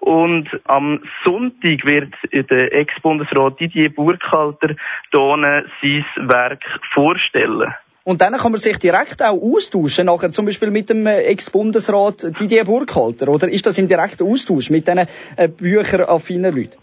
und 0.00 0.48
am 0.64 1.02
Sonntag 1.24 1.84
wird 1.84 2.14
der 2.32 2.72
Ex-Bundesrat 2.72 3.58
Didier 3.60 3.90
Burkhalter 3.90 4.74
hier 5.10 5.64
sein 5.82 6.28
Werk 6.28 6.62
vorstellen. 6.92 7.74
Und 8.04 8.20
dann 8.20 8.34
kann 8.34 8.52
man 8.52 8.60
sich 8.60 8.78
direkt 8.78 9.20
auch 9.20 9.42
austauschen, 9.42 10.06
nachher 10.06 10.30
zum 10.30 10.46
Beispiel 10.46 10.70
mit 10.70 10.90
dem 10.90 11.06
äh, 11.08 11.22
Ex-Bundesrat 11.22 12.38
Didier 12.38 12.64
Burkhalter, 12.64 13.28
oder 13.28 13.48
ist 13.48 13.66
das 13.66 13.78
im 13.78 13.88
direkten 13.88 14.30
Austausch 14.30 14.70
mit 14.70 14.86
diesen 14.86 15.06
äh, 15.36 15.48
bücheraffinen 15.48 16.54
Leuten? 16.54 16.78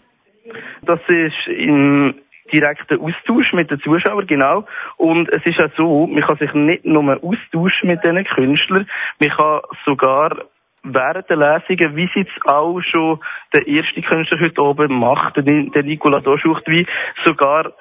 Das 0.82 1.00
ist 1.08 1.48
im 1.48 2.14
direkten 2.52 3.00
Austausch 3.00 3.54
mit 3.54 3.70
den 3.70 3.80
Zuschauern, 3.80 4.26
genau. 4.26 4.66
Und 4.98 5.30
es 5.30 5.40
ist 5.46 5.62
auch 5.62 5.70
so, 5.78 6.06
man 6.06 6.22
kann 6.24 6.36
sich 6.36 6.52
nicht 6.52 6.84
nur 6.84 7.02
austauschen 7.02 7.88
mit 7.88 8.04
diesen 8.04 8.24
Künstlern, 8.24 8.86
man 9.18 9.30
kann 9.30 9.60
sogar 9.86 10.44
während 10.84 11.28
der 11.28 11.36
Lesungen, 11.36 11.96
wie 11.96 12.08
sie 12.14 12.20
jetzt 12.20 12.46
auch 12.46 12.80
schon 12.82 13.20
der 13.52 13.66
erste 13.66 14.02
Künstler 14.02 14.38
heute 14.40 14.62
oben 14.62 14.98
macht, 14.98 15.36
der 15.36 15.82
Nicola 15.82 16.20
Doschucht, 16.20 16.66
wie 16.66 16.86
sogar 17.24 17.72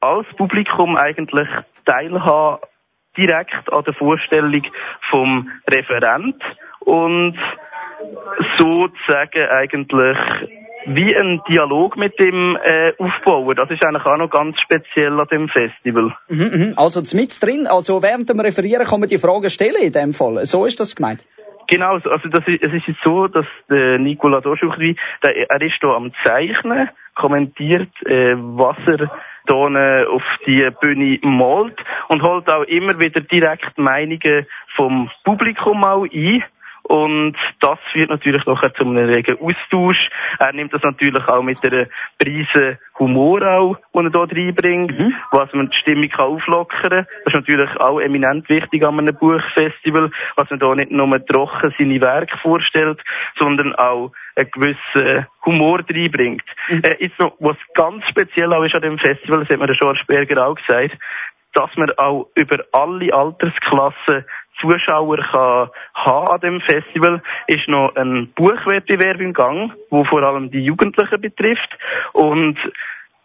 als 0.00 0.26
Publikum 0.36 0.96
eigentlich 0.96 1.48
teilhaben 1.84 2.60
direkt 3.16 3.72
an 3.72 3.84
der 3.84 3.94
Vorstellung 3.94 4.62
vom 5.10 5.50
Referent 5.68 6.36
und 6.80 7.36
sozusagen 8.56 9.48
eigentlich 9.50 10.18
wie 10.86 11.14
ein 11.14 11.42
Dialog 11.48 11.96
mit 11.96 12.18
dem 12.18 12.56
äh, 12.62 12.92
aufbauen. 12.98 13.56
Das 13.56 13.70
ist 13.70 13.84
eigentlich 13.84 14.04
auch 14.04 14.16
noch 14.16 14.30
ganz 14.30 14.56
speziell 14.60 15.18
an 15.18 15.26
dem 15.30 15.48
Festival. 15.48 16.14
Mhm, 16.28 16.50
mhm. 16.52 16.74
Also 16.76 17.02
mit 17.16 17.42
drin, 17.42 17.66
also 17.66 18.02
während 18.02 18.30
dem 18.30 18.40
Referieren 18.40 18.86
kann 18.86 19.00
man 19.00 19.08
die 19.08 19.18
Fragen 19.18 19.50
stellen 19.50 19.82
in 19.82 19.92
dem 19.92 20.14
Fall. 20.14 20.44
So 20.46 20.64
ist 20.64 20.78
das 20.80 20.94
gemeint. 20.94 21.24
Genau, 21.70 21.92
also 21.92 22.28
das 22.30 22.46
ist, 22.46 22.62
es 22.62 22.72
ist 22.72 22.86
jetzt 22.86 23.04
so, 23.04 23.28
dass 23.28 23.44
der 23.68 23.98
Nicola 23.98 24.40
Doschuchwi, 24.40 24.96
der, 25.22 25.50
er 25.50 25.60
ist 25.60 25.76
da 25.82 25.94
am 25.94 26.12
Zeichnen, 26.24 26.88
kommentiert, 27.14 27.90
äh, 28.06 28.36
was 28.36 28.76
er 28.86 29.10
da 29.44 30.06
auf 30.06 30.22
die 30.46 30.66
Bühne 30.80 31.18
malt 31.22 31.78
und 32.08 32.22
holt 32.22 32.50
auch 32.50 32.62
immer 32.62 32.98
wieder 32.98 33.20
direkt 33.20 33.76
Meinungen 33.76 34.46
vom 34.76 35.10
Publikum 35.24 35.84
auch 35.84 36.04
ein. 36.04 36.44
Und 36.88 37.36
das 37.60 37.78
führt 37.92 38.08
natürlich 38.08 38.46
nachher 38.46 38.72
zu 38.72 38.82
einem 38.82 38.96
regen 38.96 39.36
Austausch. 39.40 40.08
Er 40.38 40.54
nimmt 40.54 40.72
das 40.72 40.82
natürlich 40.82 41.22
auch 41.28 41.42
mit 41.42 41.62
der 41.62 41.88
Preise 42.18 42.78
Humor 42.98 43.42
auch, 43.42 43.76
den 43.94 44.06
er 44.06 44.10
dort 44.10 44.32
reinbringt, 44.34 44.98
mhm. 44.98 45.14
was 45.30 45.52
man 45.52 45.68
die 45.68 45.76
Stimmung 45.76 46.08
kann 46.08 46.26
auflockern 46.26 46.90
kann. 46.90 47.06
Das 47.24 47.34
ist 47.34 47.34
natürlich 47.34 47.70
auch 47.78 48.00
eminent 48.00 48.48
wichtig 48.48 48.82
an 48.84 48.98
einem 48.98 49.14
Buchfestival, 49.14 50.10
was 50.36 50.48
man 50.48 50.58
da 50.58 50.74
nicht 50.74 50.90
nur 50.90 51.26
trocken 51.26 51.74
seine 51.78 52.00
Werke 52.00 52.38
vorstellt, 52.38 53.00
sondern 53.38 53.74
auch 53.74 54.12
einen 54.34 54.50
gewissen 54.50 55.26
Humor 55.44 55.80
reinbringt. 55.80 56.44
Mhm. 56.70 56.82
Äh, 56.84 56.96
jetzt 57.00 57.18
noch, 57.18 57.34
was 57.38 57.56
ganz 57.74 58.02
speziell 58.08 58.50
auch 58.54 58.64
ist 58.64 58.74
an 58.74 58.82
dem 58.82 58.98
Festival, 58.98 59.40
das 59.40 59.50
hat 59.50 59.58
mir 59.58 59.66
der 59.66 59.76
George 59.76 60.04
Berger 60.06 60.46
auch 60.46 60.54
gesagt, 60.54 60.96
dass 61.52 61.70
man 61.76 61.90
auch 61.98 62.28
über 62.34 62.64
alle 62.72 63.12
Altersklassen 63.12 64.24
Zuschauer 64.60 65.18
kann 65.18 65.70
haben 65.94 66.28
an 66.28 66.40
dem 66.40 66.60
Festival, 66.60 67.22
ist 67.46 67.68
noch 67.68 67.94
ein 67.96 68.32
Buchwettbewerb 68.34 69.20
im 69.20 69.32
Gang, 69.32 69.72
wo 69.90 70.04
vor 70.04 70.22
allem 70.22 70.50
die 70.50 70.64
Jugendlichen 70.64 71.20
betrifft. 71.20 71.78
Und 72.12 72.58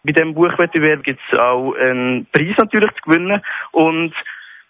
bei 0.03 0.11
dem 0.11 0.33
Buchwettbewerb 0.33 1.03
gibt 1.03 1.19
es 1.31 1.39
auch 1.39 1.73
einen 1.75 2.27
Preis 2.31 2.55
natürlich 2.57 2.91
zu 2.91 3.01
gewinnen. 3.09 3.41
Und 3.71 4.13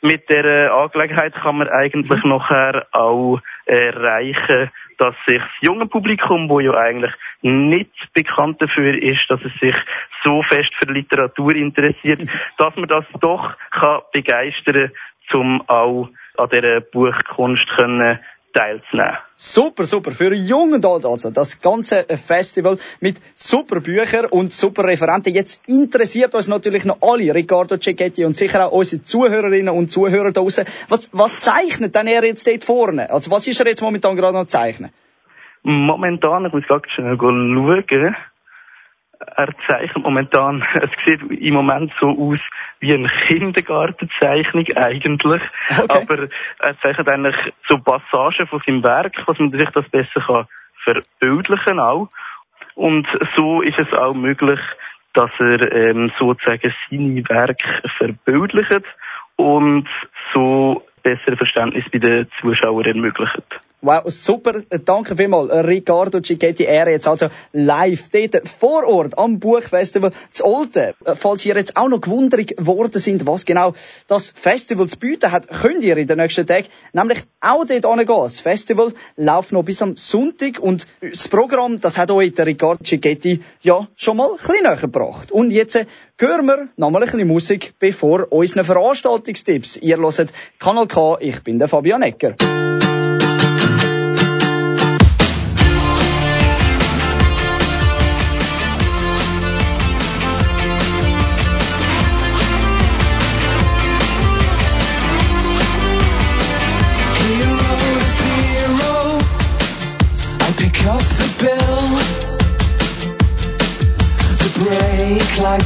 mit 0.02 0.30
der 0.30 0.74
Angelegenheit 0.74 1.34
kann 1.34 1.58
man 1.58 1.70
eigentlich 1.70 2.24
mhm. 2.24 2.32
nachher 2.32 2.86
auch 2.92 3.40
erreichen, 3.66 4.70
dass 4.98 5.16
sich 5.26 5.40
das 5.40 5.48
junge 5.62 5.86
Publikum, 5.86 6.50
wo 6.50 6.60
ja 6.60 6.74
eigentlich 6.74 7.14
nicht 7.42 7.92
bekannt 8.14 8.62
dafür 8.62 9.02
ist, 9.02 9.26
dass 9.30 9.40
es 9.44 9.54
sich 9.60 9.76
so 10.24 10.44
fest 10.44 10.72
für 10.78 10.92
Literatur 10.92 11.56
interessiert, 11.56 12.20
mhm. 12.20 12.30
dass 12.58 12.76
man 12.76 12.90
das 12.90 13.06
doch 13.22 13.54
kann 13.72 14.02
begeistern, 14.12 14.92
zum 15.32 15.68
auch 15.68 16.10
an 16.38 16.50
dieser 16.50 16.82
Buchkunst 16.82 17.66
können 17.78 18.20
teilzunehmen. 18.54 19.18
Super, 19.36 19.84
super. 19.84 20.12
Für 20.12 20.34
Jung 20.34 20.74
und 20.74 20.86
Alt 20.86 21.06
also. 21.06 21.32
Das 21.32 21.62
ganze 21.62 22.06
Festival 22.06 22.78
mit 23.02 23.20
super 23.36 23.82
Büchern 23.82 24.26
und 24.26 24.54
super 24.54 24.84
Referenten. 24.84 25.34
Jetzt 25.34 25.68
interessiert 25.68 26.36
uns 26.36 26.48
natürlich 26.48 26.86
noch 26.86 26.98
alle, 27.02 27.34
Riccardo 27.34 27.78
Cecchetti 27.78 28.26
und 28.26 28.36
sicher 28.36 28.68
auch 28.68 28.72
unsere 28.72 29.02
Zuhörerinnen 29.02 29.74
und 29.74 29.90
Zuhörer 29.90 30.32
da 30.32 30.42
draussen. 30.42 30.66
Was, 30.90 31.10
was 31.14 31.40
zeichnet 31.40 31.96
denn 31.96 32.08
er 32.08 32.24
jetzt 32.24 32.48
dort 32.48 32.64
vorne? 32.64 33.10
Also 33.10 33.32
was 33.32 33.48
ist 33.48 33.60
er 33.60 33.68
jetzt 33.68 33.82
momentan 33.82 34.16
gerade 34.16 34.38
noch 34.38 34.46
zeichnen? 34.46 34.92
Momentan, 35.64 36.46
ich 36.46 36.54
muss 36.54 36.68
gerade 36.68 36.90
schnell 36.90 37.18
schauen 37.18 38.16
er 39.36 39.50
zeichnet 39.68 40.04
momentan, 40.04 40.64
es 40.74 40.90
sieht 41.06 41.22
im 41.22 41.54
Moment 41.54 41.92
so 42.00 42.08
aus 42.08 42.40
wie 42.84 42.94
eine 42.94 43.08
Kindergartenzeichnung 43.08 44.66
eigentlich, 44.76 45.42
okay. 45.70 45.86
aber 45.88 46.28
er 46.60 46.80
zeichnet 46.82 47.08
eigentlich 47.08 47.36
so 47.70 47.78
Passagen 47.78 48.46
von 48.48 48.62
seinem 48.66 48.84
Werk, 48.84 49.16
was 49.26 49.40
man 49.40 49.52
sich 49.52 49.70
das 49.70 49.88
besser 49.90 50.22
kann 50.22 50.48
verbildlichen 50.84 51.80
auch. 51.80 52.10
Und 52.76 53.08
so 53.36 53.62
ist 53.62 53.80
es 53.80 53.98
auch 53.98 54.14
möglich, 54.14 54.60
dass 55.14 55.32
er 55.40 55.72
ähm, 55.72 56.12
sozusagen 56.20 56.74
seine 56.90 57.24
Werke 57.30 57.90
verbildlicht 57.98 58.84
und 59.36 59.88
so 60.34 60.84
bessere 61.04 61.38
Verständnis 61.38 61.86
bei 61.92 62.00
den 62.00 62.28
Zuschauern 62.42 62.86
ermöglicht. 62.86 63.44
Wow, 63.84 64.04
super. 64.06 64.64
Danke 64.86 65.18
vielmals, 65.18 65.52
Riccardo 65.52 66.22
Cicchetti. 66.22 66.64
Er 66.64 66.90
jetzt 66.90 67.06
also 67.06 67.28
live 67.52 68.08
dort 68.08 68.48
vor 68.48 68.88
Ort 68.88 69.18
am 69.18 69.42
Buchfestival 69.42 70.12
zu 70.32 70.46
Olten. 70.46 70.94
Falls 71.16 71.46
ihr 71.46 71.58
jetzt 71.58 71.76
auch 71.76 71.90
noch 71.90 72.00
gewundert 72.00 72.54
worden 72.66 72.98
sind, 72.98 73.26
was 73.26 73.44
genau 73.44 73.74
das 74.08 74.32
Festival 74.32 74.88
zu 74.88 74.98
bieten 74.98 75.34
hat, 75.34 75.50
könnt 75.50 75.84
ihr 75.84 75.98
in 75.98 76.08
den 76.08 76.18
nächsten 76.18 76.48
Tagen 76.48 76.68
nämlich 76.94 77.24
auch 77.42 77.66
dort 77.66 77.86
hingehen. 77.86 78.08
Das 78.08 78.40
Festival 78.40 78.94
läuft 79.18 79.52
noch 79.52 79.64
bis 79.64 79.82
am 79.82 79.98
Sonntag 79.98 80.60
und 80.60 80.88
das 81.02 81.28
Programm, 81.28 81.82
das 81.82 81.98
hat 81.98 82.10
euch 82.10 82.34
der 82.34 82.46
Riccardo 82.46 82.86
Cicchetti 82.86 83.42
ja 83.64 83.90
schon 83.98 84.16
mal 84.16 84.32
ein 84.32 84.38
bisschen 84.38 84.64
näher 84.64 84.78
gebracht. 84.78 85.30
Und 85.34 85.52
jetzt 85.52 85.76
äh, 85.76 85.88
hören 86.18 86.46
wir 86.46 86.70
nochmal 86.78 87.04
ein 87.04 87.12
bisschen 87.12 87.28
Musik, 87.28 87.74
bevor 87.80 88.32
unseren 88.32 88.64
Veranstaltungstipps. 88.64 89.76
Ihr 89.76 89.98
hört 89.98 90.32
Kanal 90.58 90.88
K, 90.88 91.18
ich 91.20 91.44
bin 91.44 91.60
der 91.60 91.68
Fabian 91.68 92.02
Ecker. 92.02 92.36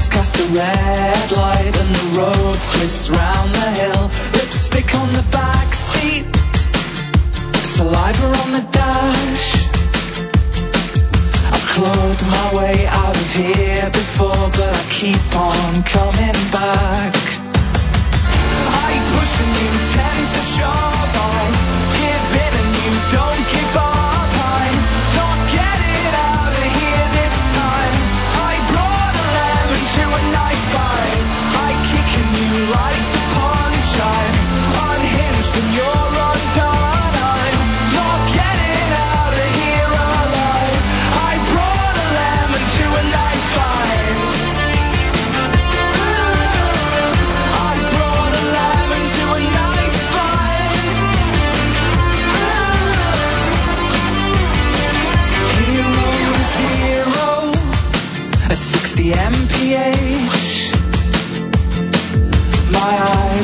Cast 0.10 0.38
a 0.38 0.44
red 0.44 1.32
light 1.32 1.76
and 1.78 1.96
the 1.96 2.20
road 2.20 2.54
twists 2.54 3.10
round 3.10 3.67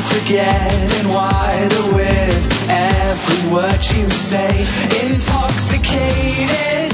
eyes 0.04 0.16
are 0.16 0.26
getting 0.28 1.08
wider 1.08 1.94
with 1.94 2.68
every 2.68 3.52
word 3.52 3.84
you 3.94 4.10
say. 4.10 4.66
Intoxicated, 5.06 6.92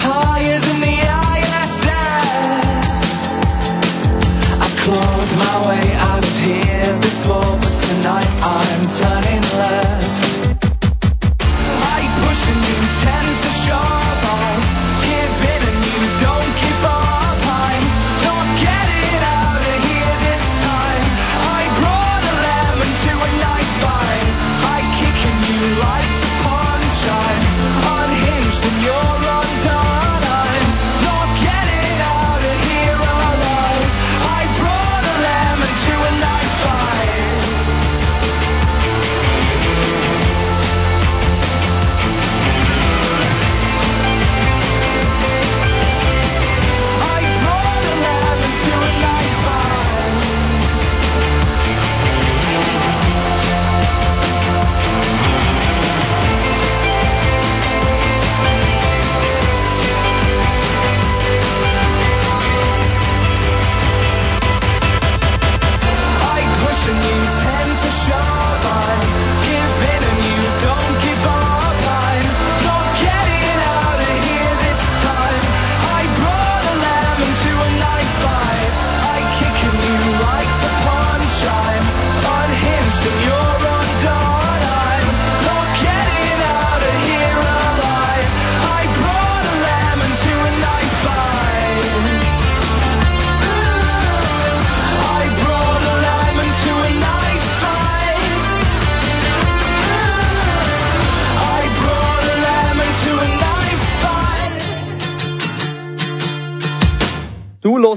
higher 0.00 0.58
than 0.60 0.80
the 0.80 0.96
ISS. 1.36 2.08
I 4.60 4.68
clawed 4.82 5.30
my 5.38 5.56
way 5.68 5.86
out 5.96 6.24
of 6.24 6.36
here 6.44 6.98
before, 7.00 7.65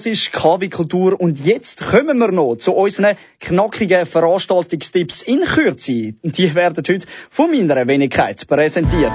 hörst 0.06 0.34
KW 0.34 0.70
Kultur 0.70 1.20
und 1.20 1.40
jetzt 1.46 1.86
kommen 1.86 2.18
wir 2.18 2.32
noch 2.32 2.56
zu 2.56 2.74
unseren 2.74 3.16
knackigen 3.40 4.06
Veranstaltungstipps 4.06 5.22
in 5.24 5.46
Kürze. 5.46 6.14
Die 6.24 6.56
werden 6.56 6.84
heute 6.88 7.08
von 7.30 7.52
meiner 7.52 7.88
Wenigkeit 7.88 8.48
präsentiert. 8.48 9.14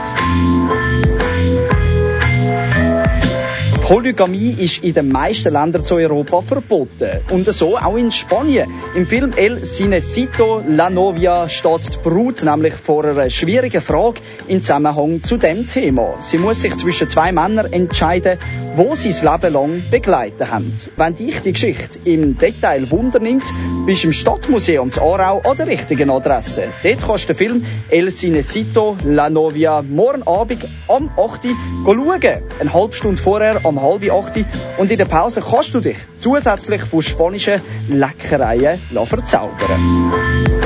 Polygamie 3.84 4.56
ist 4.58 4.82
in 4.82 4.94
den 4.94 5.12
meisten 5.12 5.52
Ländern 5.52 5.84
zu 5.84 5.96
Europa 5.96 6.40
verboten. 6.40 7.20
Und 7.30 7.52
so 7.52 7.76
auch 7.76 7.96
in 7.96 8.10
Spanien. 8.10 8.72
Im 8.94 9.06
Film 9.06 9.34
El 9.36 9.60
Cinecito 9.60 10.62
La 10.66 10.88
Novia 10.88 11.50
steht 11.50 11.92
die 11.92 11.98
Brut 11.98 12.42
nämlich 12.42 12.72
vor 12.72 13.04
einer 13.04 13.28
schwierigen 13.28 13.82
Frage 13.82 14.22
im 14.48 14.62
Zusammenhang 14.62 15.22
zu 15.22 15.36
dem 15.36 15.66
Thema. 15.66 16.14
Sie 16.20 16.38
muss 16.38 16.62
sich 16.62 16.74
zwischen 16.78 17.10
zwei 17.10 17.30
Männern 17.30 17.70
entscheiden, 17.74 18.38
wo 18.74 18.94
sie 18.94 19.10
das 19.10 19.22
Leben 19.22 19.52
lang 19.52 19.82
begleiten 19.90 20.50
haben. 20.50 20.74
Wenn 20.96 21.14
dich 21.14 21.40
die 21.42 21.52
Geschichte 21.52 21.98
im 22.04 22.38
Detail 22.38 22.90
wundernimmt, 22.90 23.52
bist 23.84 24.02
du 24.02 24.08
im 24.08 24.12
Stadtmuseum 24.14 24.90
zu 24.90 25.02
Aarau 25.02 25.40
an 25.40 25.58
der 25.58 25.66
richtigen 25.66 26.08
Adresse. 26.08 26.68
Dort 26.82 27.06
kannst 27.06 27.24
du 27.24 27.34
den 27.34 27.36
Film 27.36 27.66
El 27.90 28.08
Cinecito 28.08 28.96
La 29.04 29.28
Novia 29.28 29.82
morgen 29.82 30.22
Abend 30.22 30.66
am 30.88 31.10
8. 31.18 31.44
Uhr 31.86 31.94
schauen. 31.94 32.42
Eine 32.58 32.72
halbe 32.72 32.94
Stunde 32.94 33.22
vorher 33.22 33.60
am 33.64 33.73
halb 33.80 34.10
acht. 34.10 34.44
Und 34.78 34.90
in 34.90 34.98
der 34.98 35.04
Pause 35.04 35.42
kannst 35.42 35.74
du 35.74 35.80
dich 35.80 35.98
zusätzlich 36.18 36.82
von 36.82 37.02
spanischen 37.02 37.60
Leckereien 37.88 38.80
verzaubern. 39.04 40.63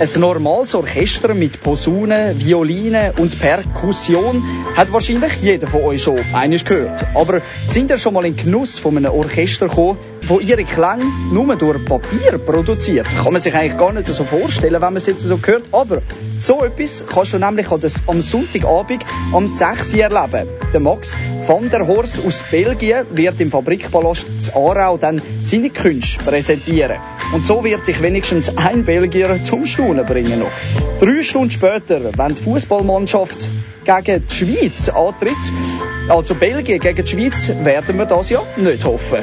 Ein 0.00 0.08
normales 0.18 0.74
Orchester 0.74 1.34
mit 1.34 1.60
Posaunen, 1.60 2.40
Violinen 2.40 3.10
und 3.18 3.38
Perkussion 3.38 4.42
hat 4.74 4.90
wahrscheinlich 4.94 5.34
jeder 5.42 5.66
von 5.66 5.82
euch 5.82 6.02
schon 6.02 6.18
eines 6.32 6.64
gehört. 6.64 7.04
Aber 7.14 7.42
sind 7.66 7.90
ihr 7.90 7.98
schon 7.98 8.14
mal 8.14 8.24
in 8.24 8.34
Genuss 8.34 8.78
von 8.78 8.96
einem 8.96 9.12
Orchester 9.12 9.68
gekommen, 9.68 9.98
wo 10.22 10.40
ihre 10.40 10.64
Klänge 10.64 11.04
nur 11.30 11.54
durch 11.54 11.84
Papier 11.84 12.38
produziert? 12.38 13.08
Kann 13.22 13.34
man 13.34 13.42
sich 13.42 13.54
eigentlich 13.54 13.76
gar 13.76 13.92
nicht 13.92 14.06
so 14.06 14.24
vorstellen, 14.24 14.72
wenn 14.72 14.80
man 14.80 14.96
es 14.96 15.04
jetzt 15.04 15.20
so 15.20 15.38
hört. 15.38 15.64
Aber 15.70 16.00
so 16.38 16.64
etwas 16.64 17.04
kannst 17.06 17.34
du 17.34 17.38
nämlich 17.38 17.66
am 18.06 18.22
Sonntagabend 18.22 19.04
am 19.34 19.46
6 19.46 19.92
Uhr 19.92 20.00
erleben. 20.00 20.48
Der 20.72 20.80
Max 20.80 21.14
van 21.46 21.70
der 21.70 21.86
Horst 21.86 22.18
aus 22.24 22.44
Belgien 22.50 23.06
wird 23.10 23.40
im 23.40 23.50
Fabrikpalast 23.50 24.42
zu 24.42 24.54
Aarau 24.54 24.96
dann 24.96 25.22
seine 25.40 25.70
Künste 25.70 26.22
präsentieren. 26.24 26.98
Und 27.32 27.44
so 27.44 27.64
wird 27.64 27.86
dich 27.86 28.00
wenigstens 28.02 28.56
ein 28.56 28.84
Belgier 28.84 29.42
zum 29.42 29.66
Staunen 29.66 30.06
bringen 30.06 30.40
noch. 30.40 30.50
Drei 30.98 31.22
Stunden 31.22 31.50
später, 31.50 32.10
wenn 32.16 32.34
die 32.34 32.42
Fußballmannschaft 32.42 33.50
gegen 33.84 34.26
die 34.26 34.34
Schweiz 34.34 34.88
antritt, 34.88 35.52
also 36.08 36.34
Belgien 36.34 36.80
gegen 36.80 37.04
die 37.04 37.10
Schweiz, 37.10 37.48
werden 37.48 37.96
wir 37.96 38.06
das 38.06 38.30
ja 38.30 38.42
nicht 38.56 38.84
hoffen. 38.84 39.22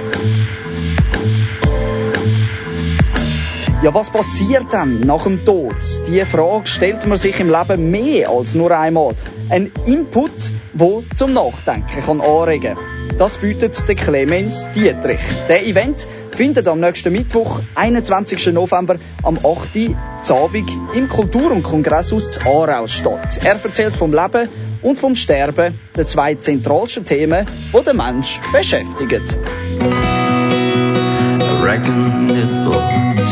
Ja, 3.83 3.93
was 3.93 4.09
passiert 4.09 4.65
dann 4.71 5.01
nach 5.01 5.23
dem 5.23 5.45
Tod? 5.45 5.75
Die 6.07 6.25
Frage 6.25 6.65
stellt 6.65 7.05
man 7.05 7.17
sich 7.17 7.39
im 7.39 7.49
Leben 7.49 7.91
mehr 7.91 8.29
als 8.29 8.55
nur 8.55 8.71
einmal. 8.71 9.13
Ein 9.49 9.71
Input, 9.85 10.51
wo 10.73 11.03
zum 11.15 11.33
Nachdenken 11.33 12.01
kann 12.05 12.21
anregen. 12.21 12.77
Das 13.17 13.37
bietet 13.37 13.87
der 13.87 13.95
Clemens 13.95 14.69
Dietrich. 14.71 15.21
Der 15.47 15.65
Event 15.65 16.05
findet 16.31 16.67
am 16.67 16.79
nächsten 16.79 17.13
Mittwoch, 17.13 17.61
21. 17.73 18.53
November, 18.53 18.97
am 19.23 19.37
8. 19.37 19.95
Abend 20.29 20.69
im 20.93 21.07
Kultur- 21.07 21.51
und 21.51 21.63
Kongresshaus 21.63 22.29
zu 22.29 22.41
Aarau 22.41 22.87
statt. 22.87 23.39
Er 23.41 23.63
erzählt 23.63 23.95
vom 23.95 24.13
Leben 24.13 24.49
und 24.81 24.99
vom 24.99 25.15
Sterben, 25.15 25.79
den 25.95 26.05
zwei 26.05 26.35
zentralsten 26.35 27.05
Themen, 27.05 27.47
die 27.73 27.83
den 27.83 27.97
Mensch 27.97 28.39
beschäftigen. 28.51 29.23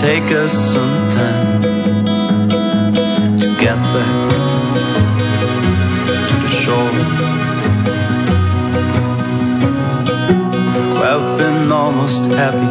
take 0.02 0.30
us 0.32 0.52
some 0.74 1.10
time 1.10 1.62
to 3.40 3.48
get 3.62 3.78
back 3.94 4.35
almost 12.06 12.30
happy, 12.38 12.70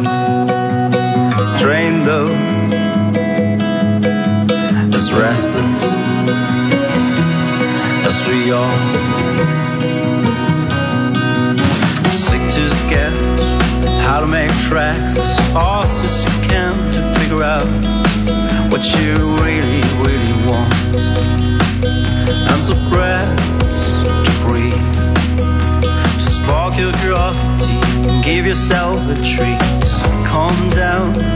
strained 1.57 2.05
though, 2.05 2.33
as 4.95 5.11
restless 5.11 5.83
as 8.07 8.27
we 8.29 8.51
all. 8.51 8.77
Sick 12.13 12.49
to 12.53 12.69
sketch 12.69 13.19
how 14.05 14.21
to 14.21 14.27
make 14.27 14.51
tracks 14.69 15.17
as 15.17 15.35
fast 15.51 16.01
as 16.05 16.23
you 16.23 16.47
can 16.47 16.91
to 16.93 17.19
figure 17.19 17.43
out 17.43 17.67
what 18.71 18.85
you 18.85 19.15
really, 19.43 19.81
really 19.99 20.47
want. 20.47 20.73
And 21.83 22.61
so 22.63 22.73
to 22.73 24.31
breathe, 24.47 24.93
to 25.43 26.31
spark 26.31 26.77
your 26.77 26.93
curiosity, 26.93 27.84
give 28.23 28.45
yourself 28.45 28.97
a 29.09 29.15
treat. 29.15 29.59
Calm 30.25 30.69
down. 30.69 31.35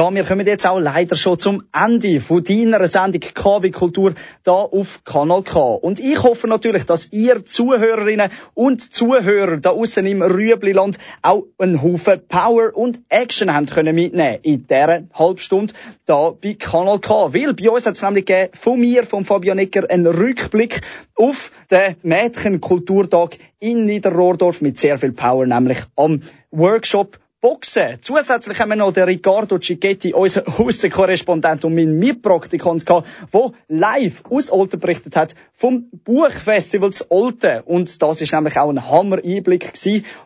Ja, 0.00 0.10
wir 0.14 0.24
kommen 0.24 0.46
jetzt 0.46 0.66
auch 0.66 0.80
leider 0.80 1.14
schon 1.14 1.38
zum 1.38 1.62
Ende 1.74 2.22
von 2.22 2.42
deiner 2.42 2.86
Sendung 2.86 3.20
KW 3.20 3.70
Kultur 3.70 4.14
da 4.44 4.52
auf 4.52 5.04
Kanal 5.04 5.42
K. 5.42 5.74
Und 5.74 6.00
ich 6.00 6.22
hoffe 6.22 6.48
natürlich, 6.48 6.84
dass 6.84 7.12
ihr 7.12 7.44
Zuhörerinnen 7.44 8.30
und 8.54 8.80
Zuhörer 8.80 9.58
da 9.58 9.72
außen 9.72 10.06
im 10.06 10.22
Rüebliland 10.22 10.96
auch 11.20 11.42
einen 11.58 11.82
Haufen 11.82 12.26
Power 12.26 12.74
und 12.74 13.00
Action 13.10 13.52
haben 13.52 13.66
können 13.66 13.94
mitnehmen 13.94 14.38
in 14.40 14.66
dieser 14.66 15.02
Halbstunde 15.12 15.74
da 16.06 16.30
bei 16.30 16.54
Kanal 16.54 17.00
K. 17.00 17.34
Weil 17.34 17.52
bei 17.52 17.68
uns 17.68 17.84
hat 17.84 17.96
es 17.96 18.02
nämlich 18.02 18.32
von 18.54 18.80
mir, 18.80 19.04
von 19.04 19.26
Fabian 19.26 19.58
Ecker, 19.58 19.84
einen 19.90 20.06
Rückblick 20.06 20.80
auf 21.14 21.52
den 21.70 21.96
Mädchenkulturtag 22.00 23.36
in 23.58 23.84
Niederrohrdorf 23.84 24.62
mit 24.62 24.78
sehr 24.78 24.98
viel 24.98 25.12
Power, 25.12 25.44
nämlich 25.44 25.80
am 25.94 26.22
Workshop 26.50 27.18
Boxen. 27.40 27.96
Zusätzlich 28.02 28.60
haben 28.60 28.68
wir 28.68 28.76
noch 28.76 28.92
den 28.92 29.04
Riccardo 29.04 29.58
Cicchetti, 29.58 30.12
unseren 30.12 30.46
Aussenkorrespondent 30.58 31.64
und 31.64 31.74
meinen 31.74 31.98
Mitpraktikant 31.98 32.84
gehabt, 32.84 33.08
der 33.32 33.52
live 33.68 34.22
aus 34.28 34.52
Olten 34.52 34.78
berichtet 34.78 35.16
hat 35.16 35.34
vom 35.54 35.88
Buchfestival 36.04 36.92
zu 36.92 37.10
Olten. 37.10 37.62
Und 37.62 38.02
das 38.02 38.20
ist 38.20 38.32
nämlich 38.34 38.58
auch 38.58 38.68
ein 38.68 38.90
Hammer-Einblick. 38.90 39.72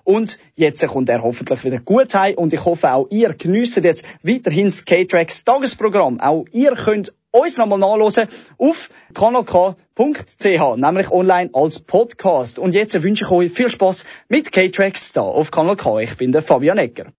Und 0.03 0.39
jetzt 0.55 0.85
kommt 0.89 1.09
er 1.09 1.23
hoffentlich 1.23 1.65
wieder 1.65 1.79
gut 1.79 2.13
heim. 2.15 2.35
Und 2.35 2.53
ich 2.53 2.65
hoffe 2.65 2.93
auch 2.93 3.07
ihr 3.11 3.33
geniesst 3.35 3.77
jetzt 3.77 4.05
weiterhin 4.25 4.67
das 4.67 4.85
K-Tracks 4.85 5.45
Tagesprogramm. 5.45 6.19
Auch 6.21 6.47
ihr 6.51 6.73
könnt 6.73 7.13
uns 7.35 7.57
nochmal 7.57 7.79
nachlesen 7.79 8.29
auf 8.59 8.91
kanalk.ch, 9.13 10.77
nämlich 10.77 11.11
online 11.11 11.51
als 11.53 11.81
Podcast. 11.81 12.59
Und 12.59 12.75
jetzt 12.75 13.03
wünsche 13.03 13.25
ich 13.25 13.31
euch 13.31 13.51
viel 13.51 13.69
Spaß 13.69 14.05
mit 14.29 14.53
K-Tracks 14.53 15.13
da 15.13 15.23
auf 15.23 15.51
Kanal 15.51 15.77
K. 15.77 15.99
Ich 15.99 16.17
bin 16.17 16.31
der 16.31 16.43
Fabian 16.43 16.79
Ecker. 16.79 17.13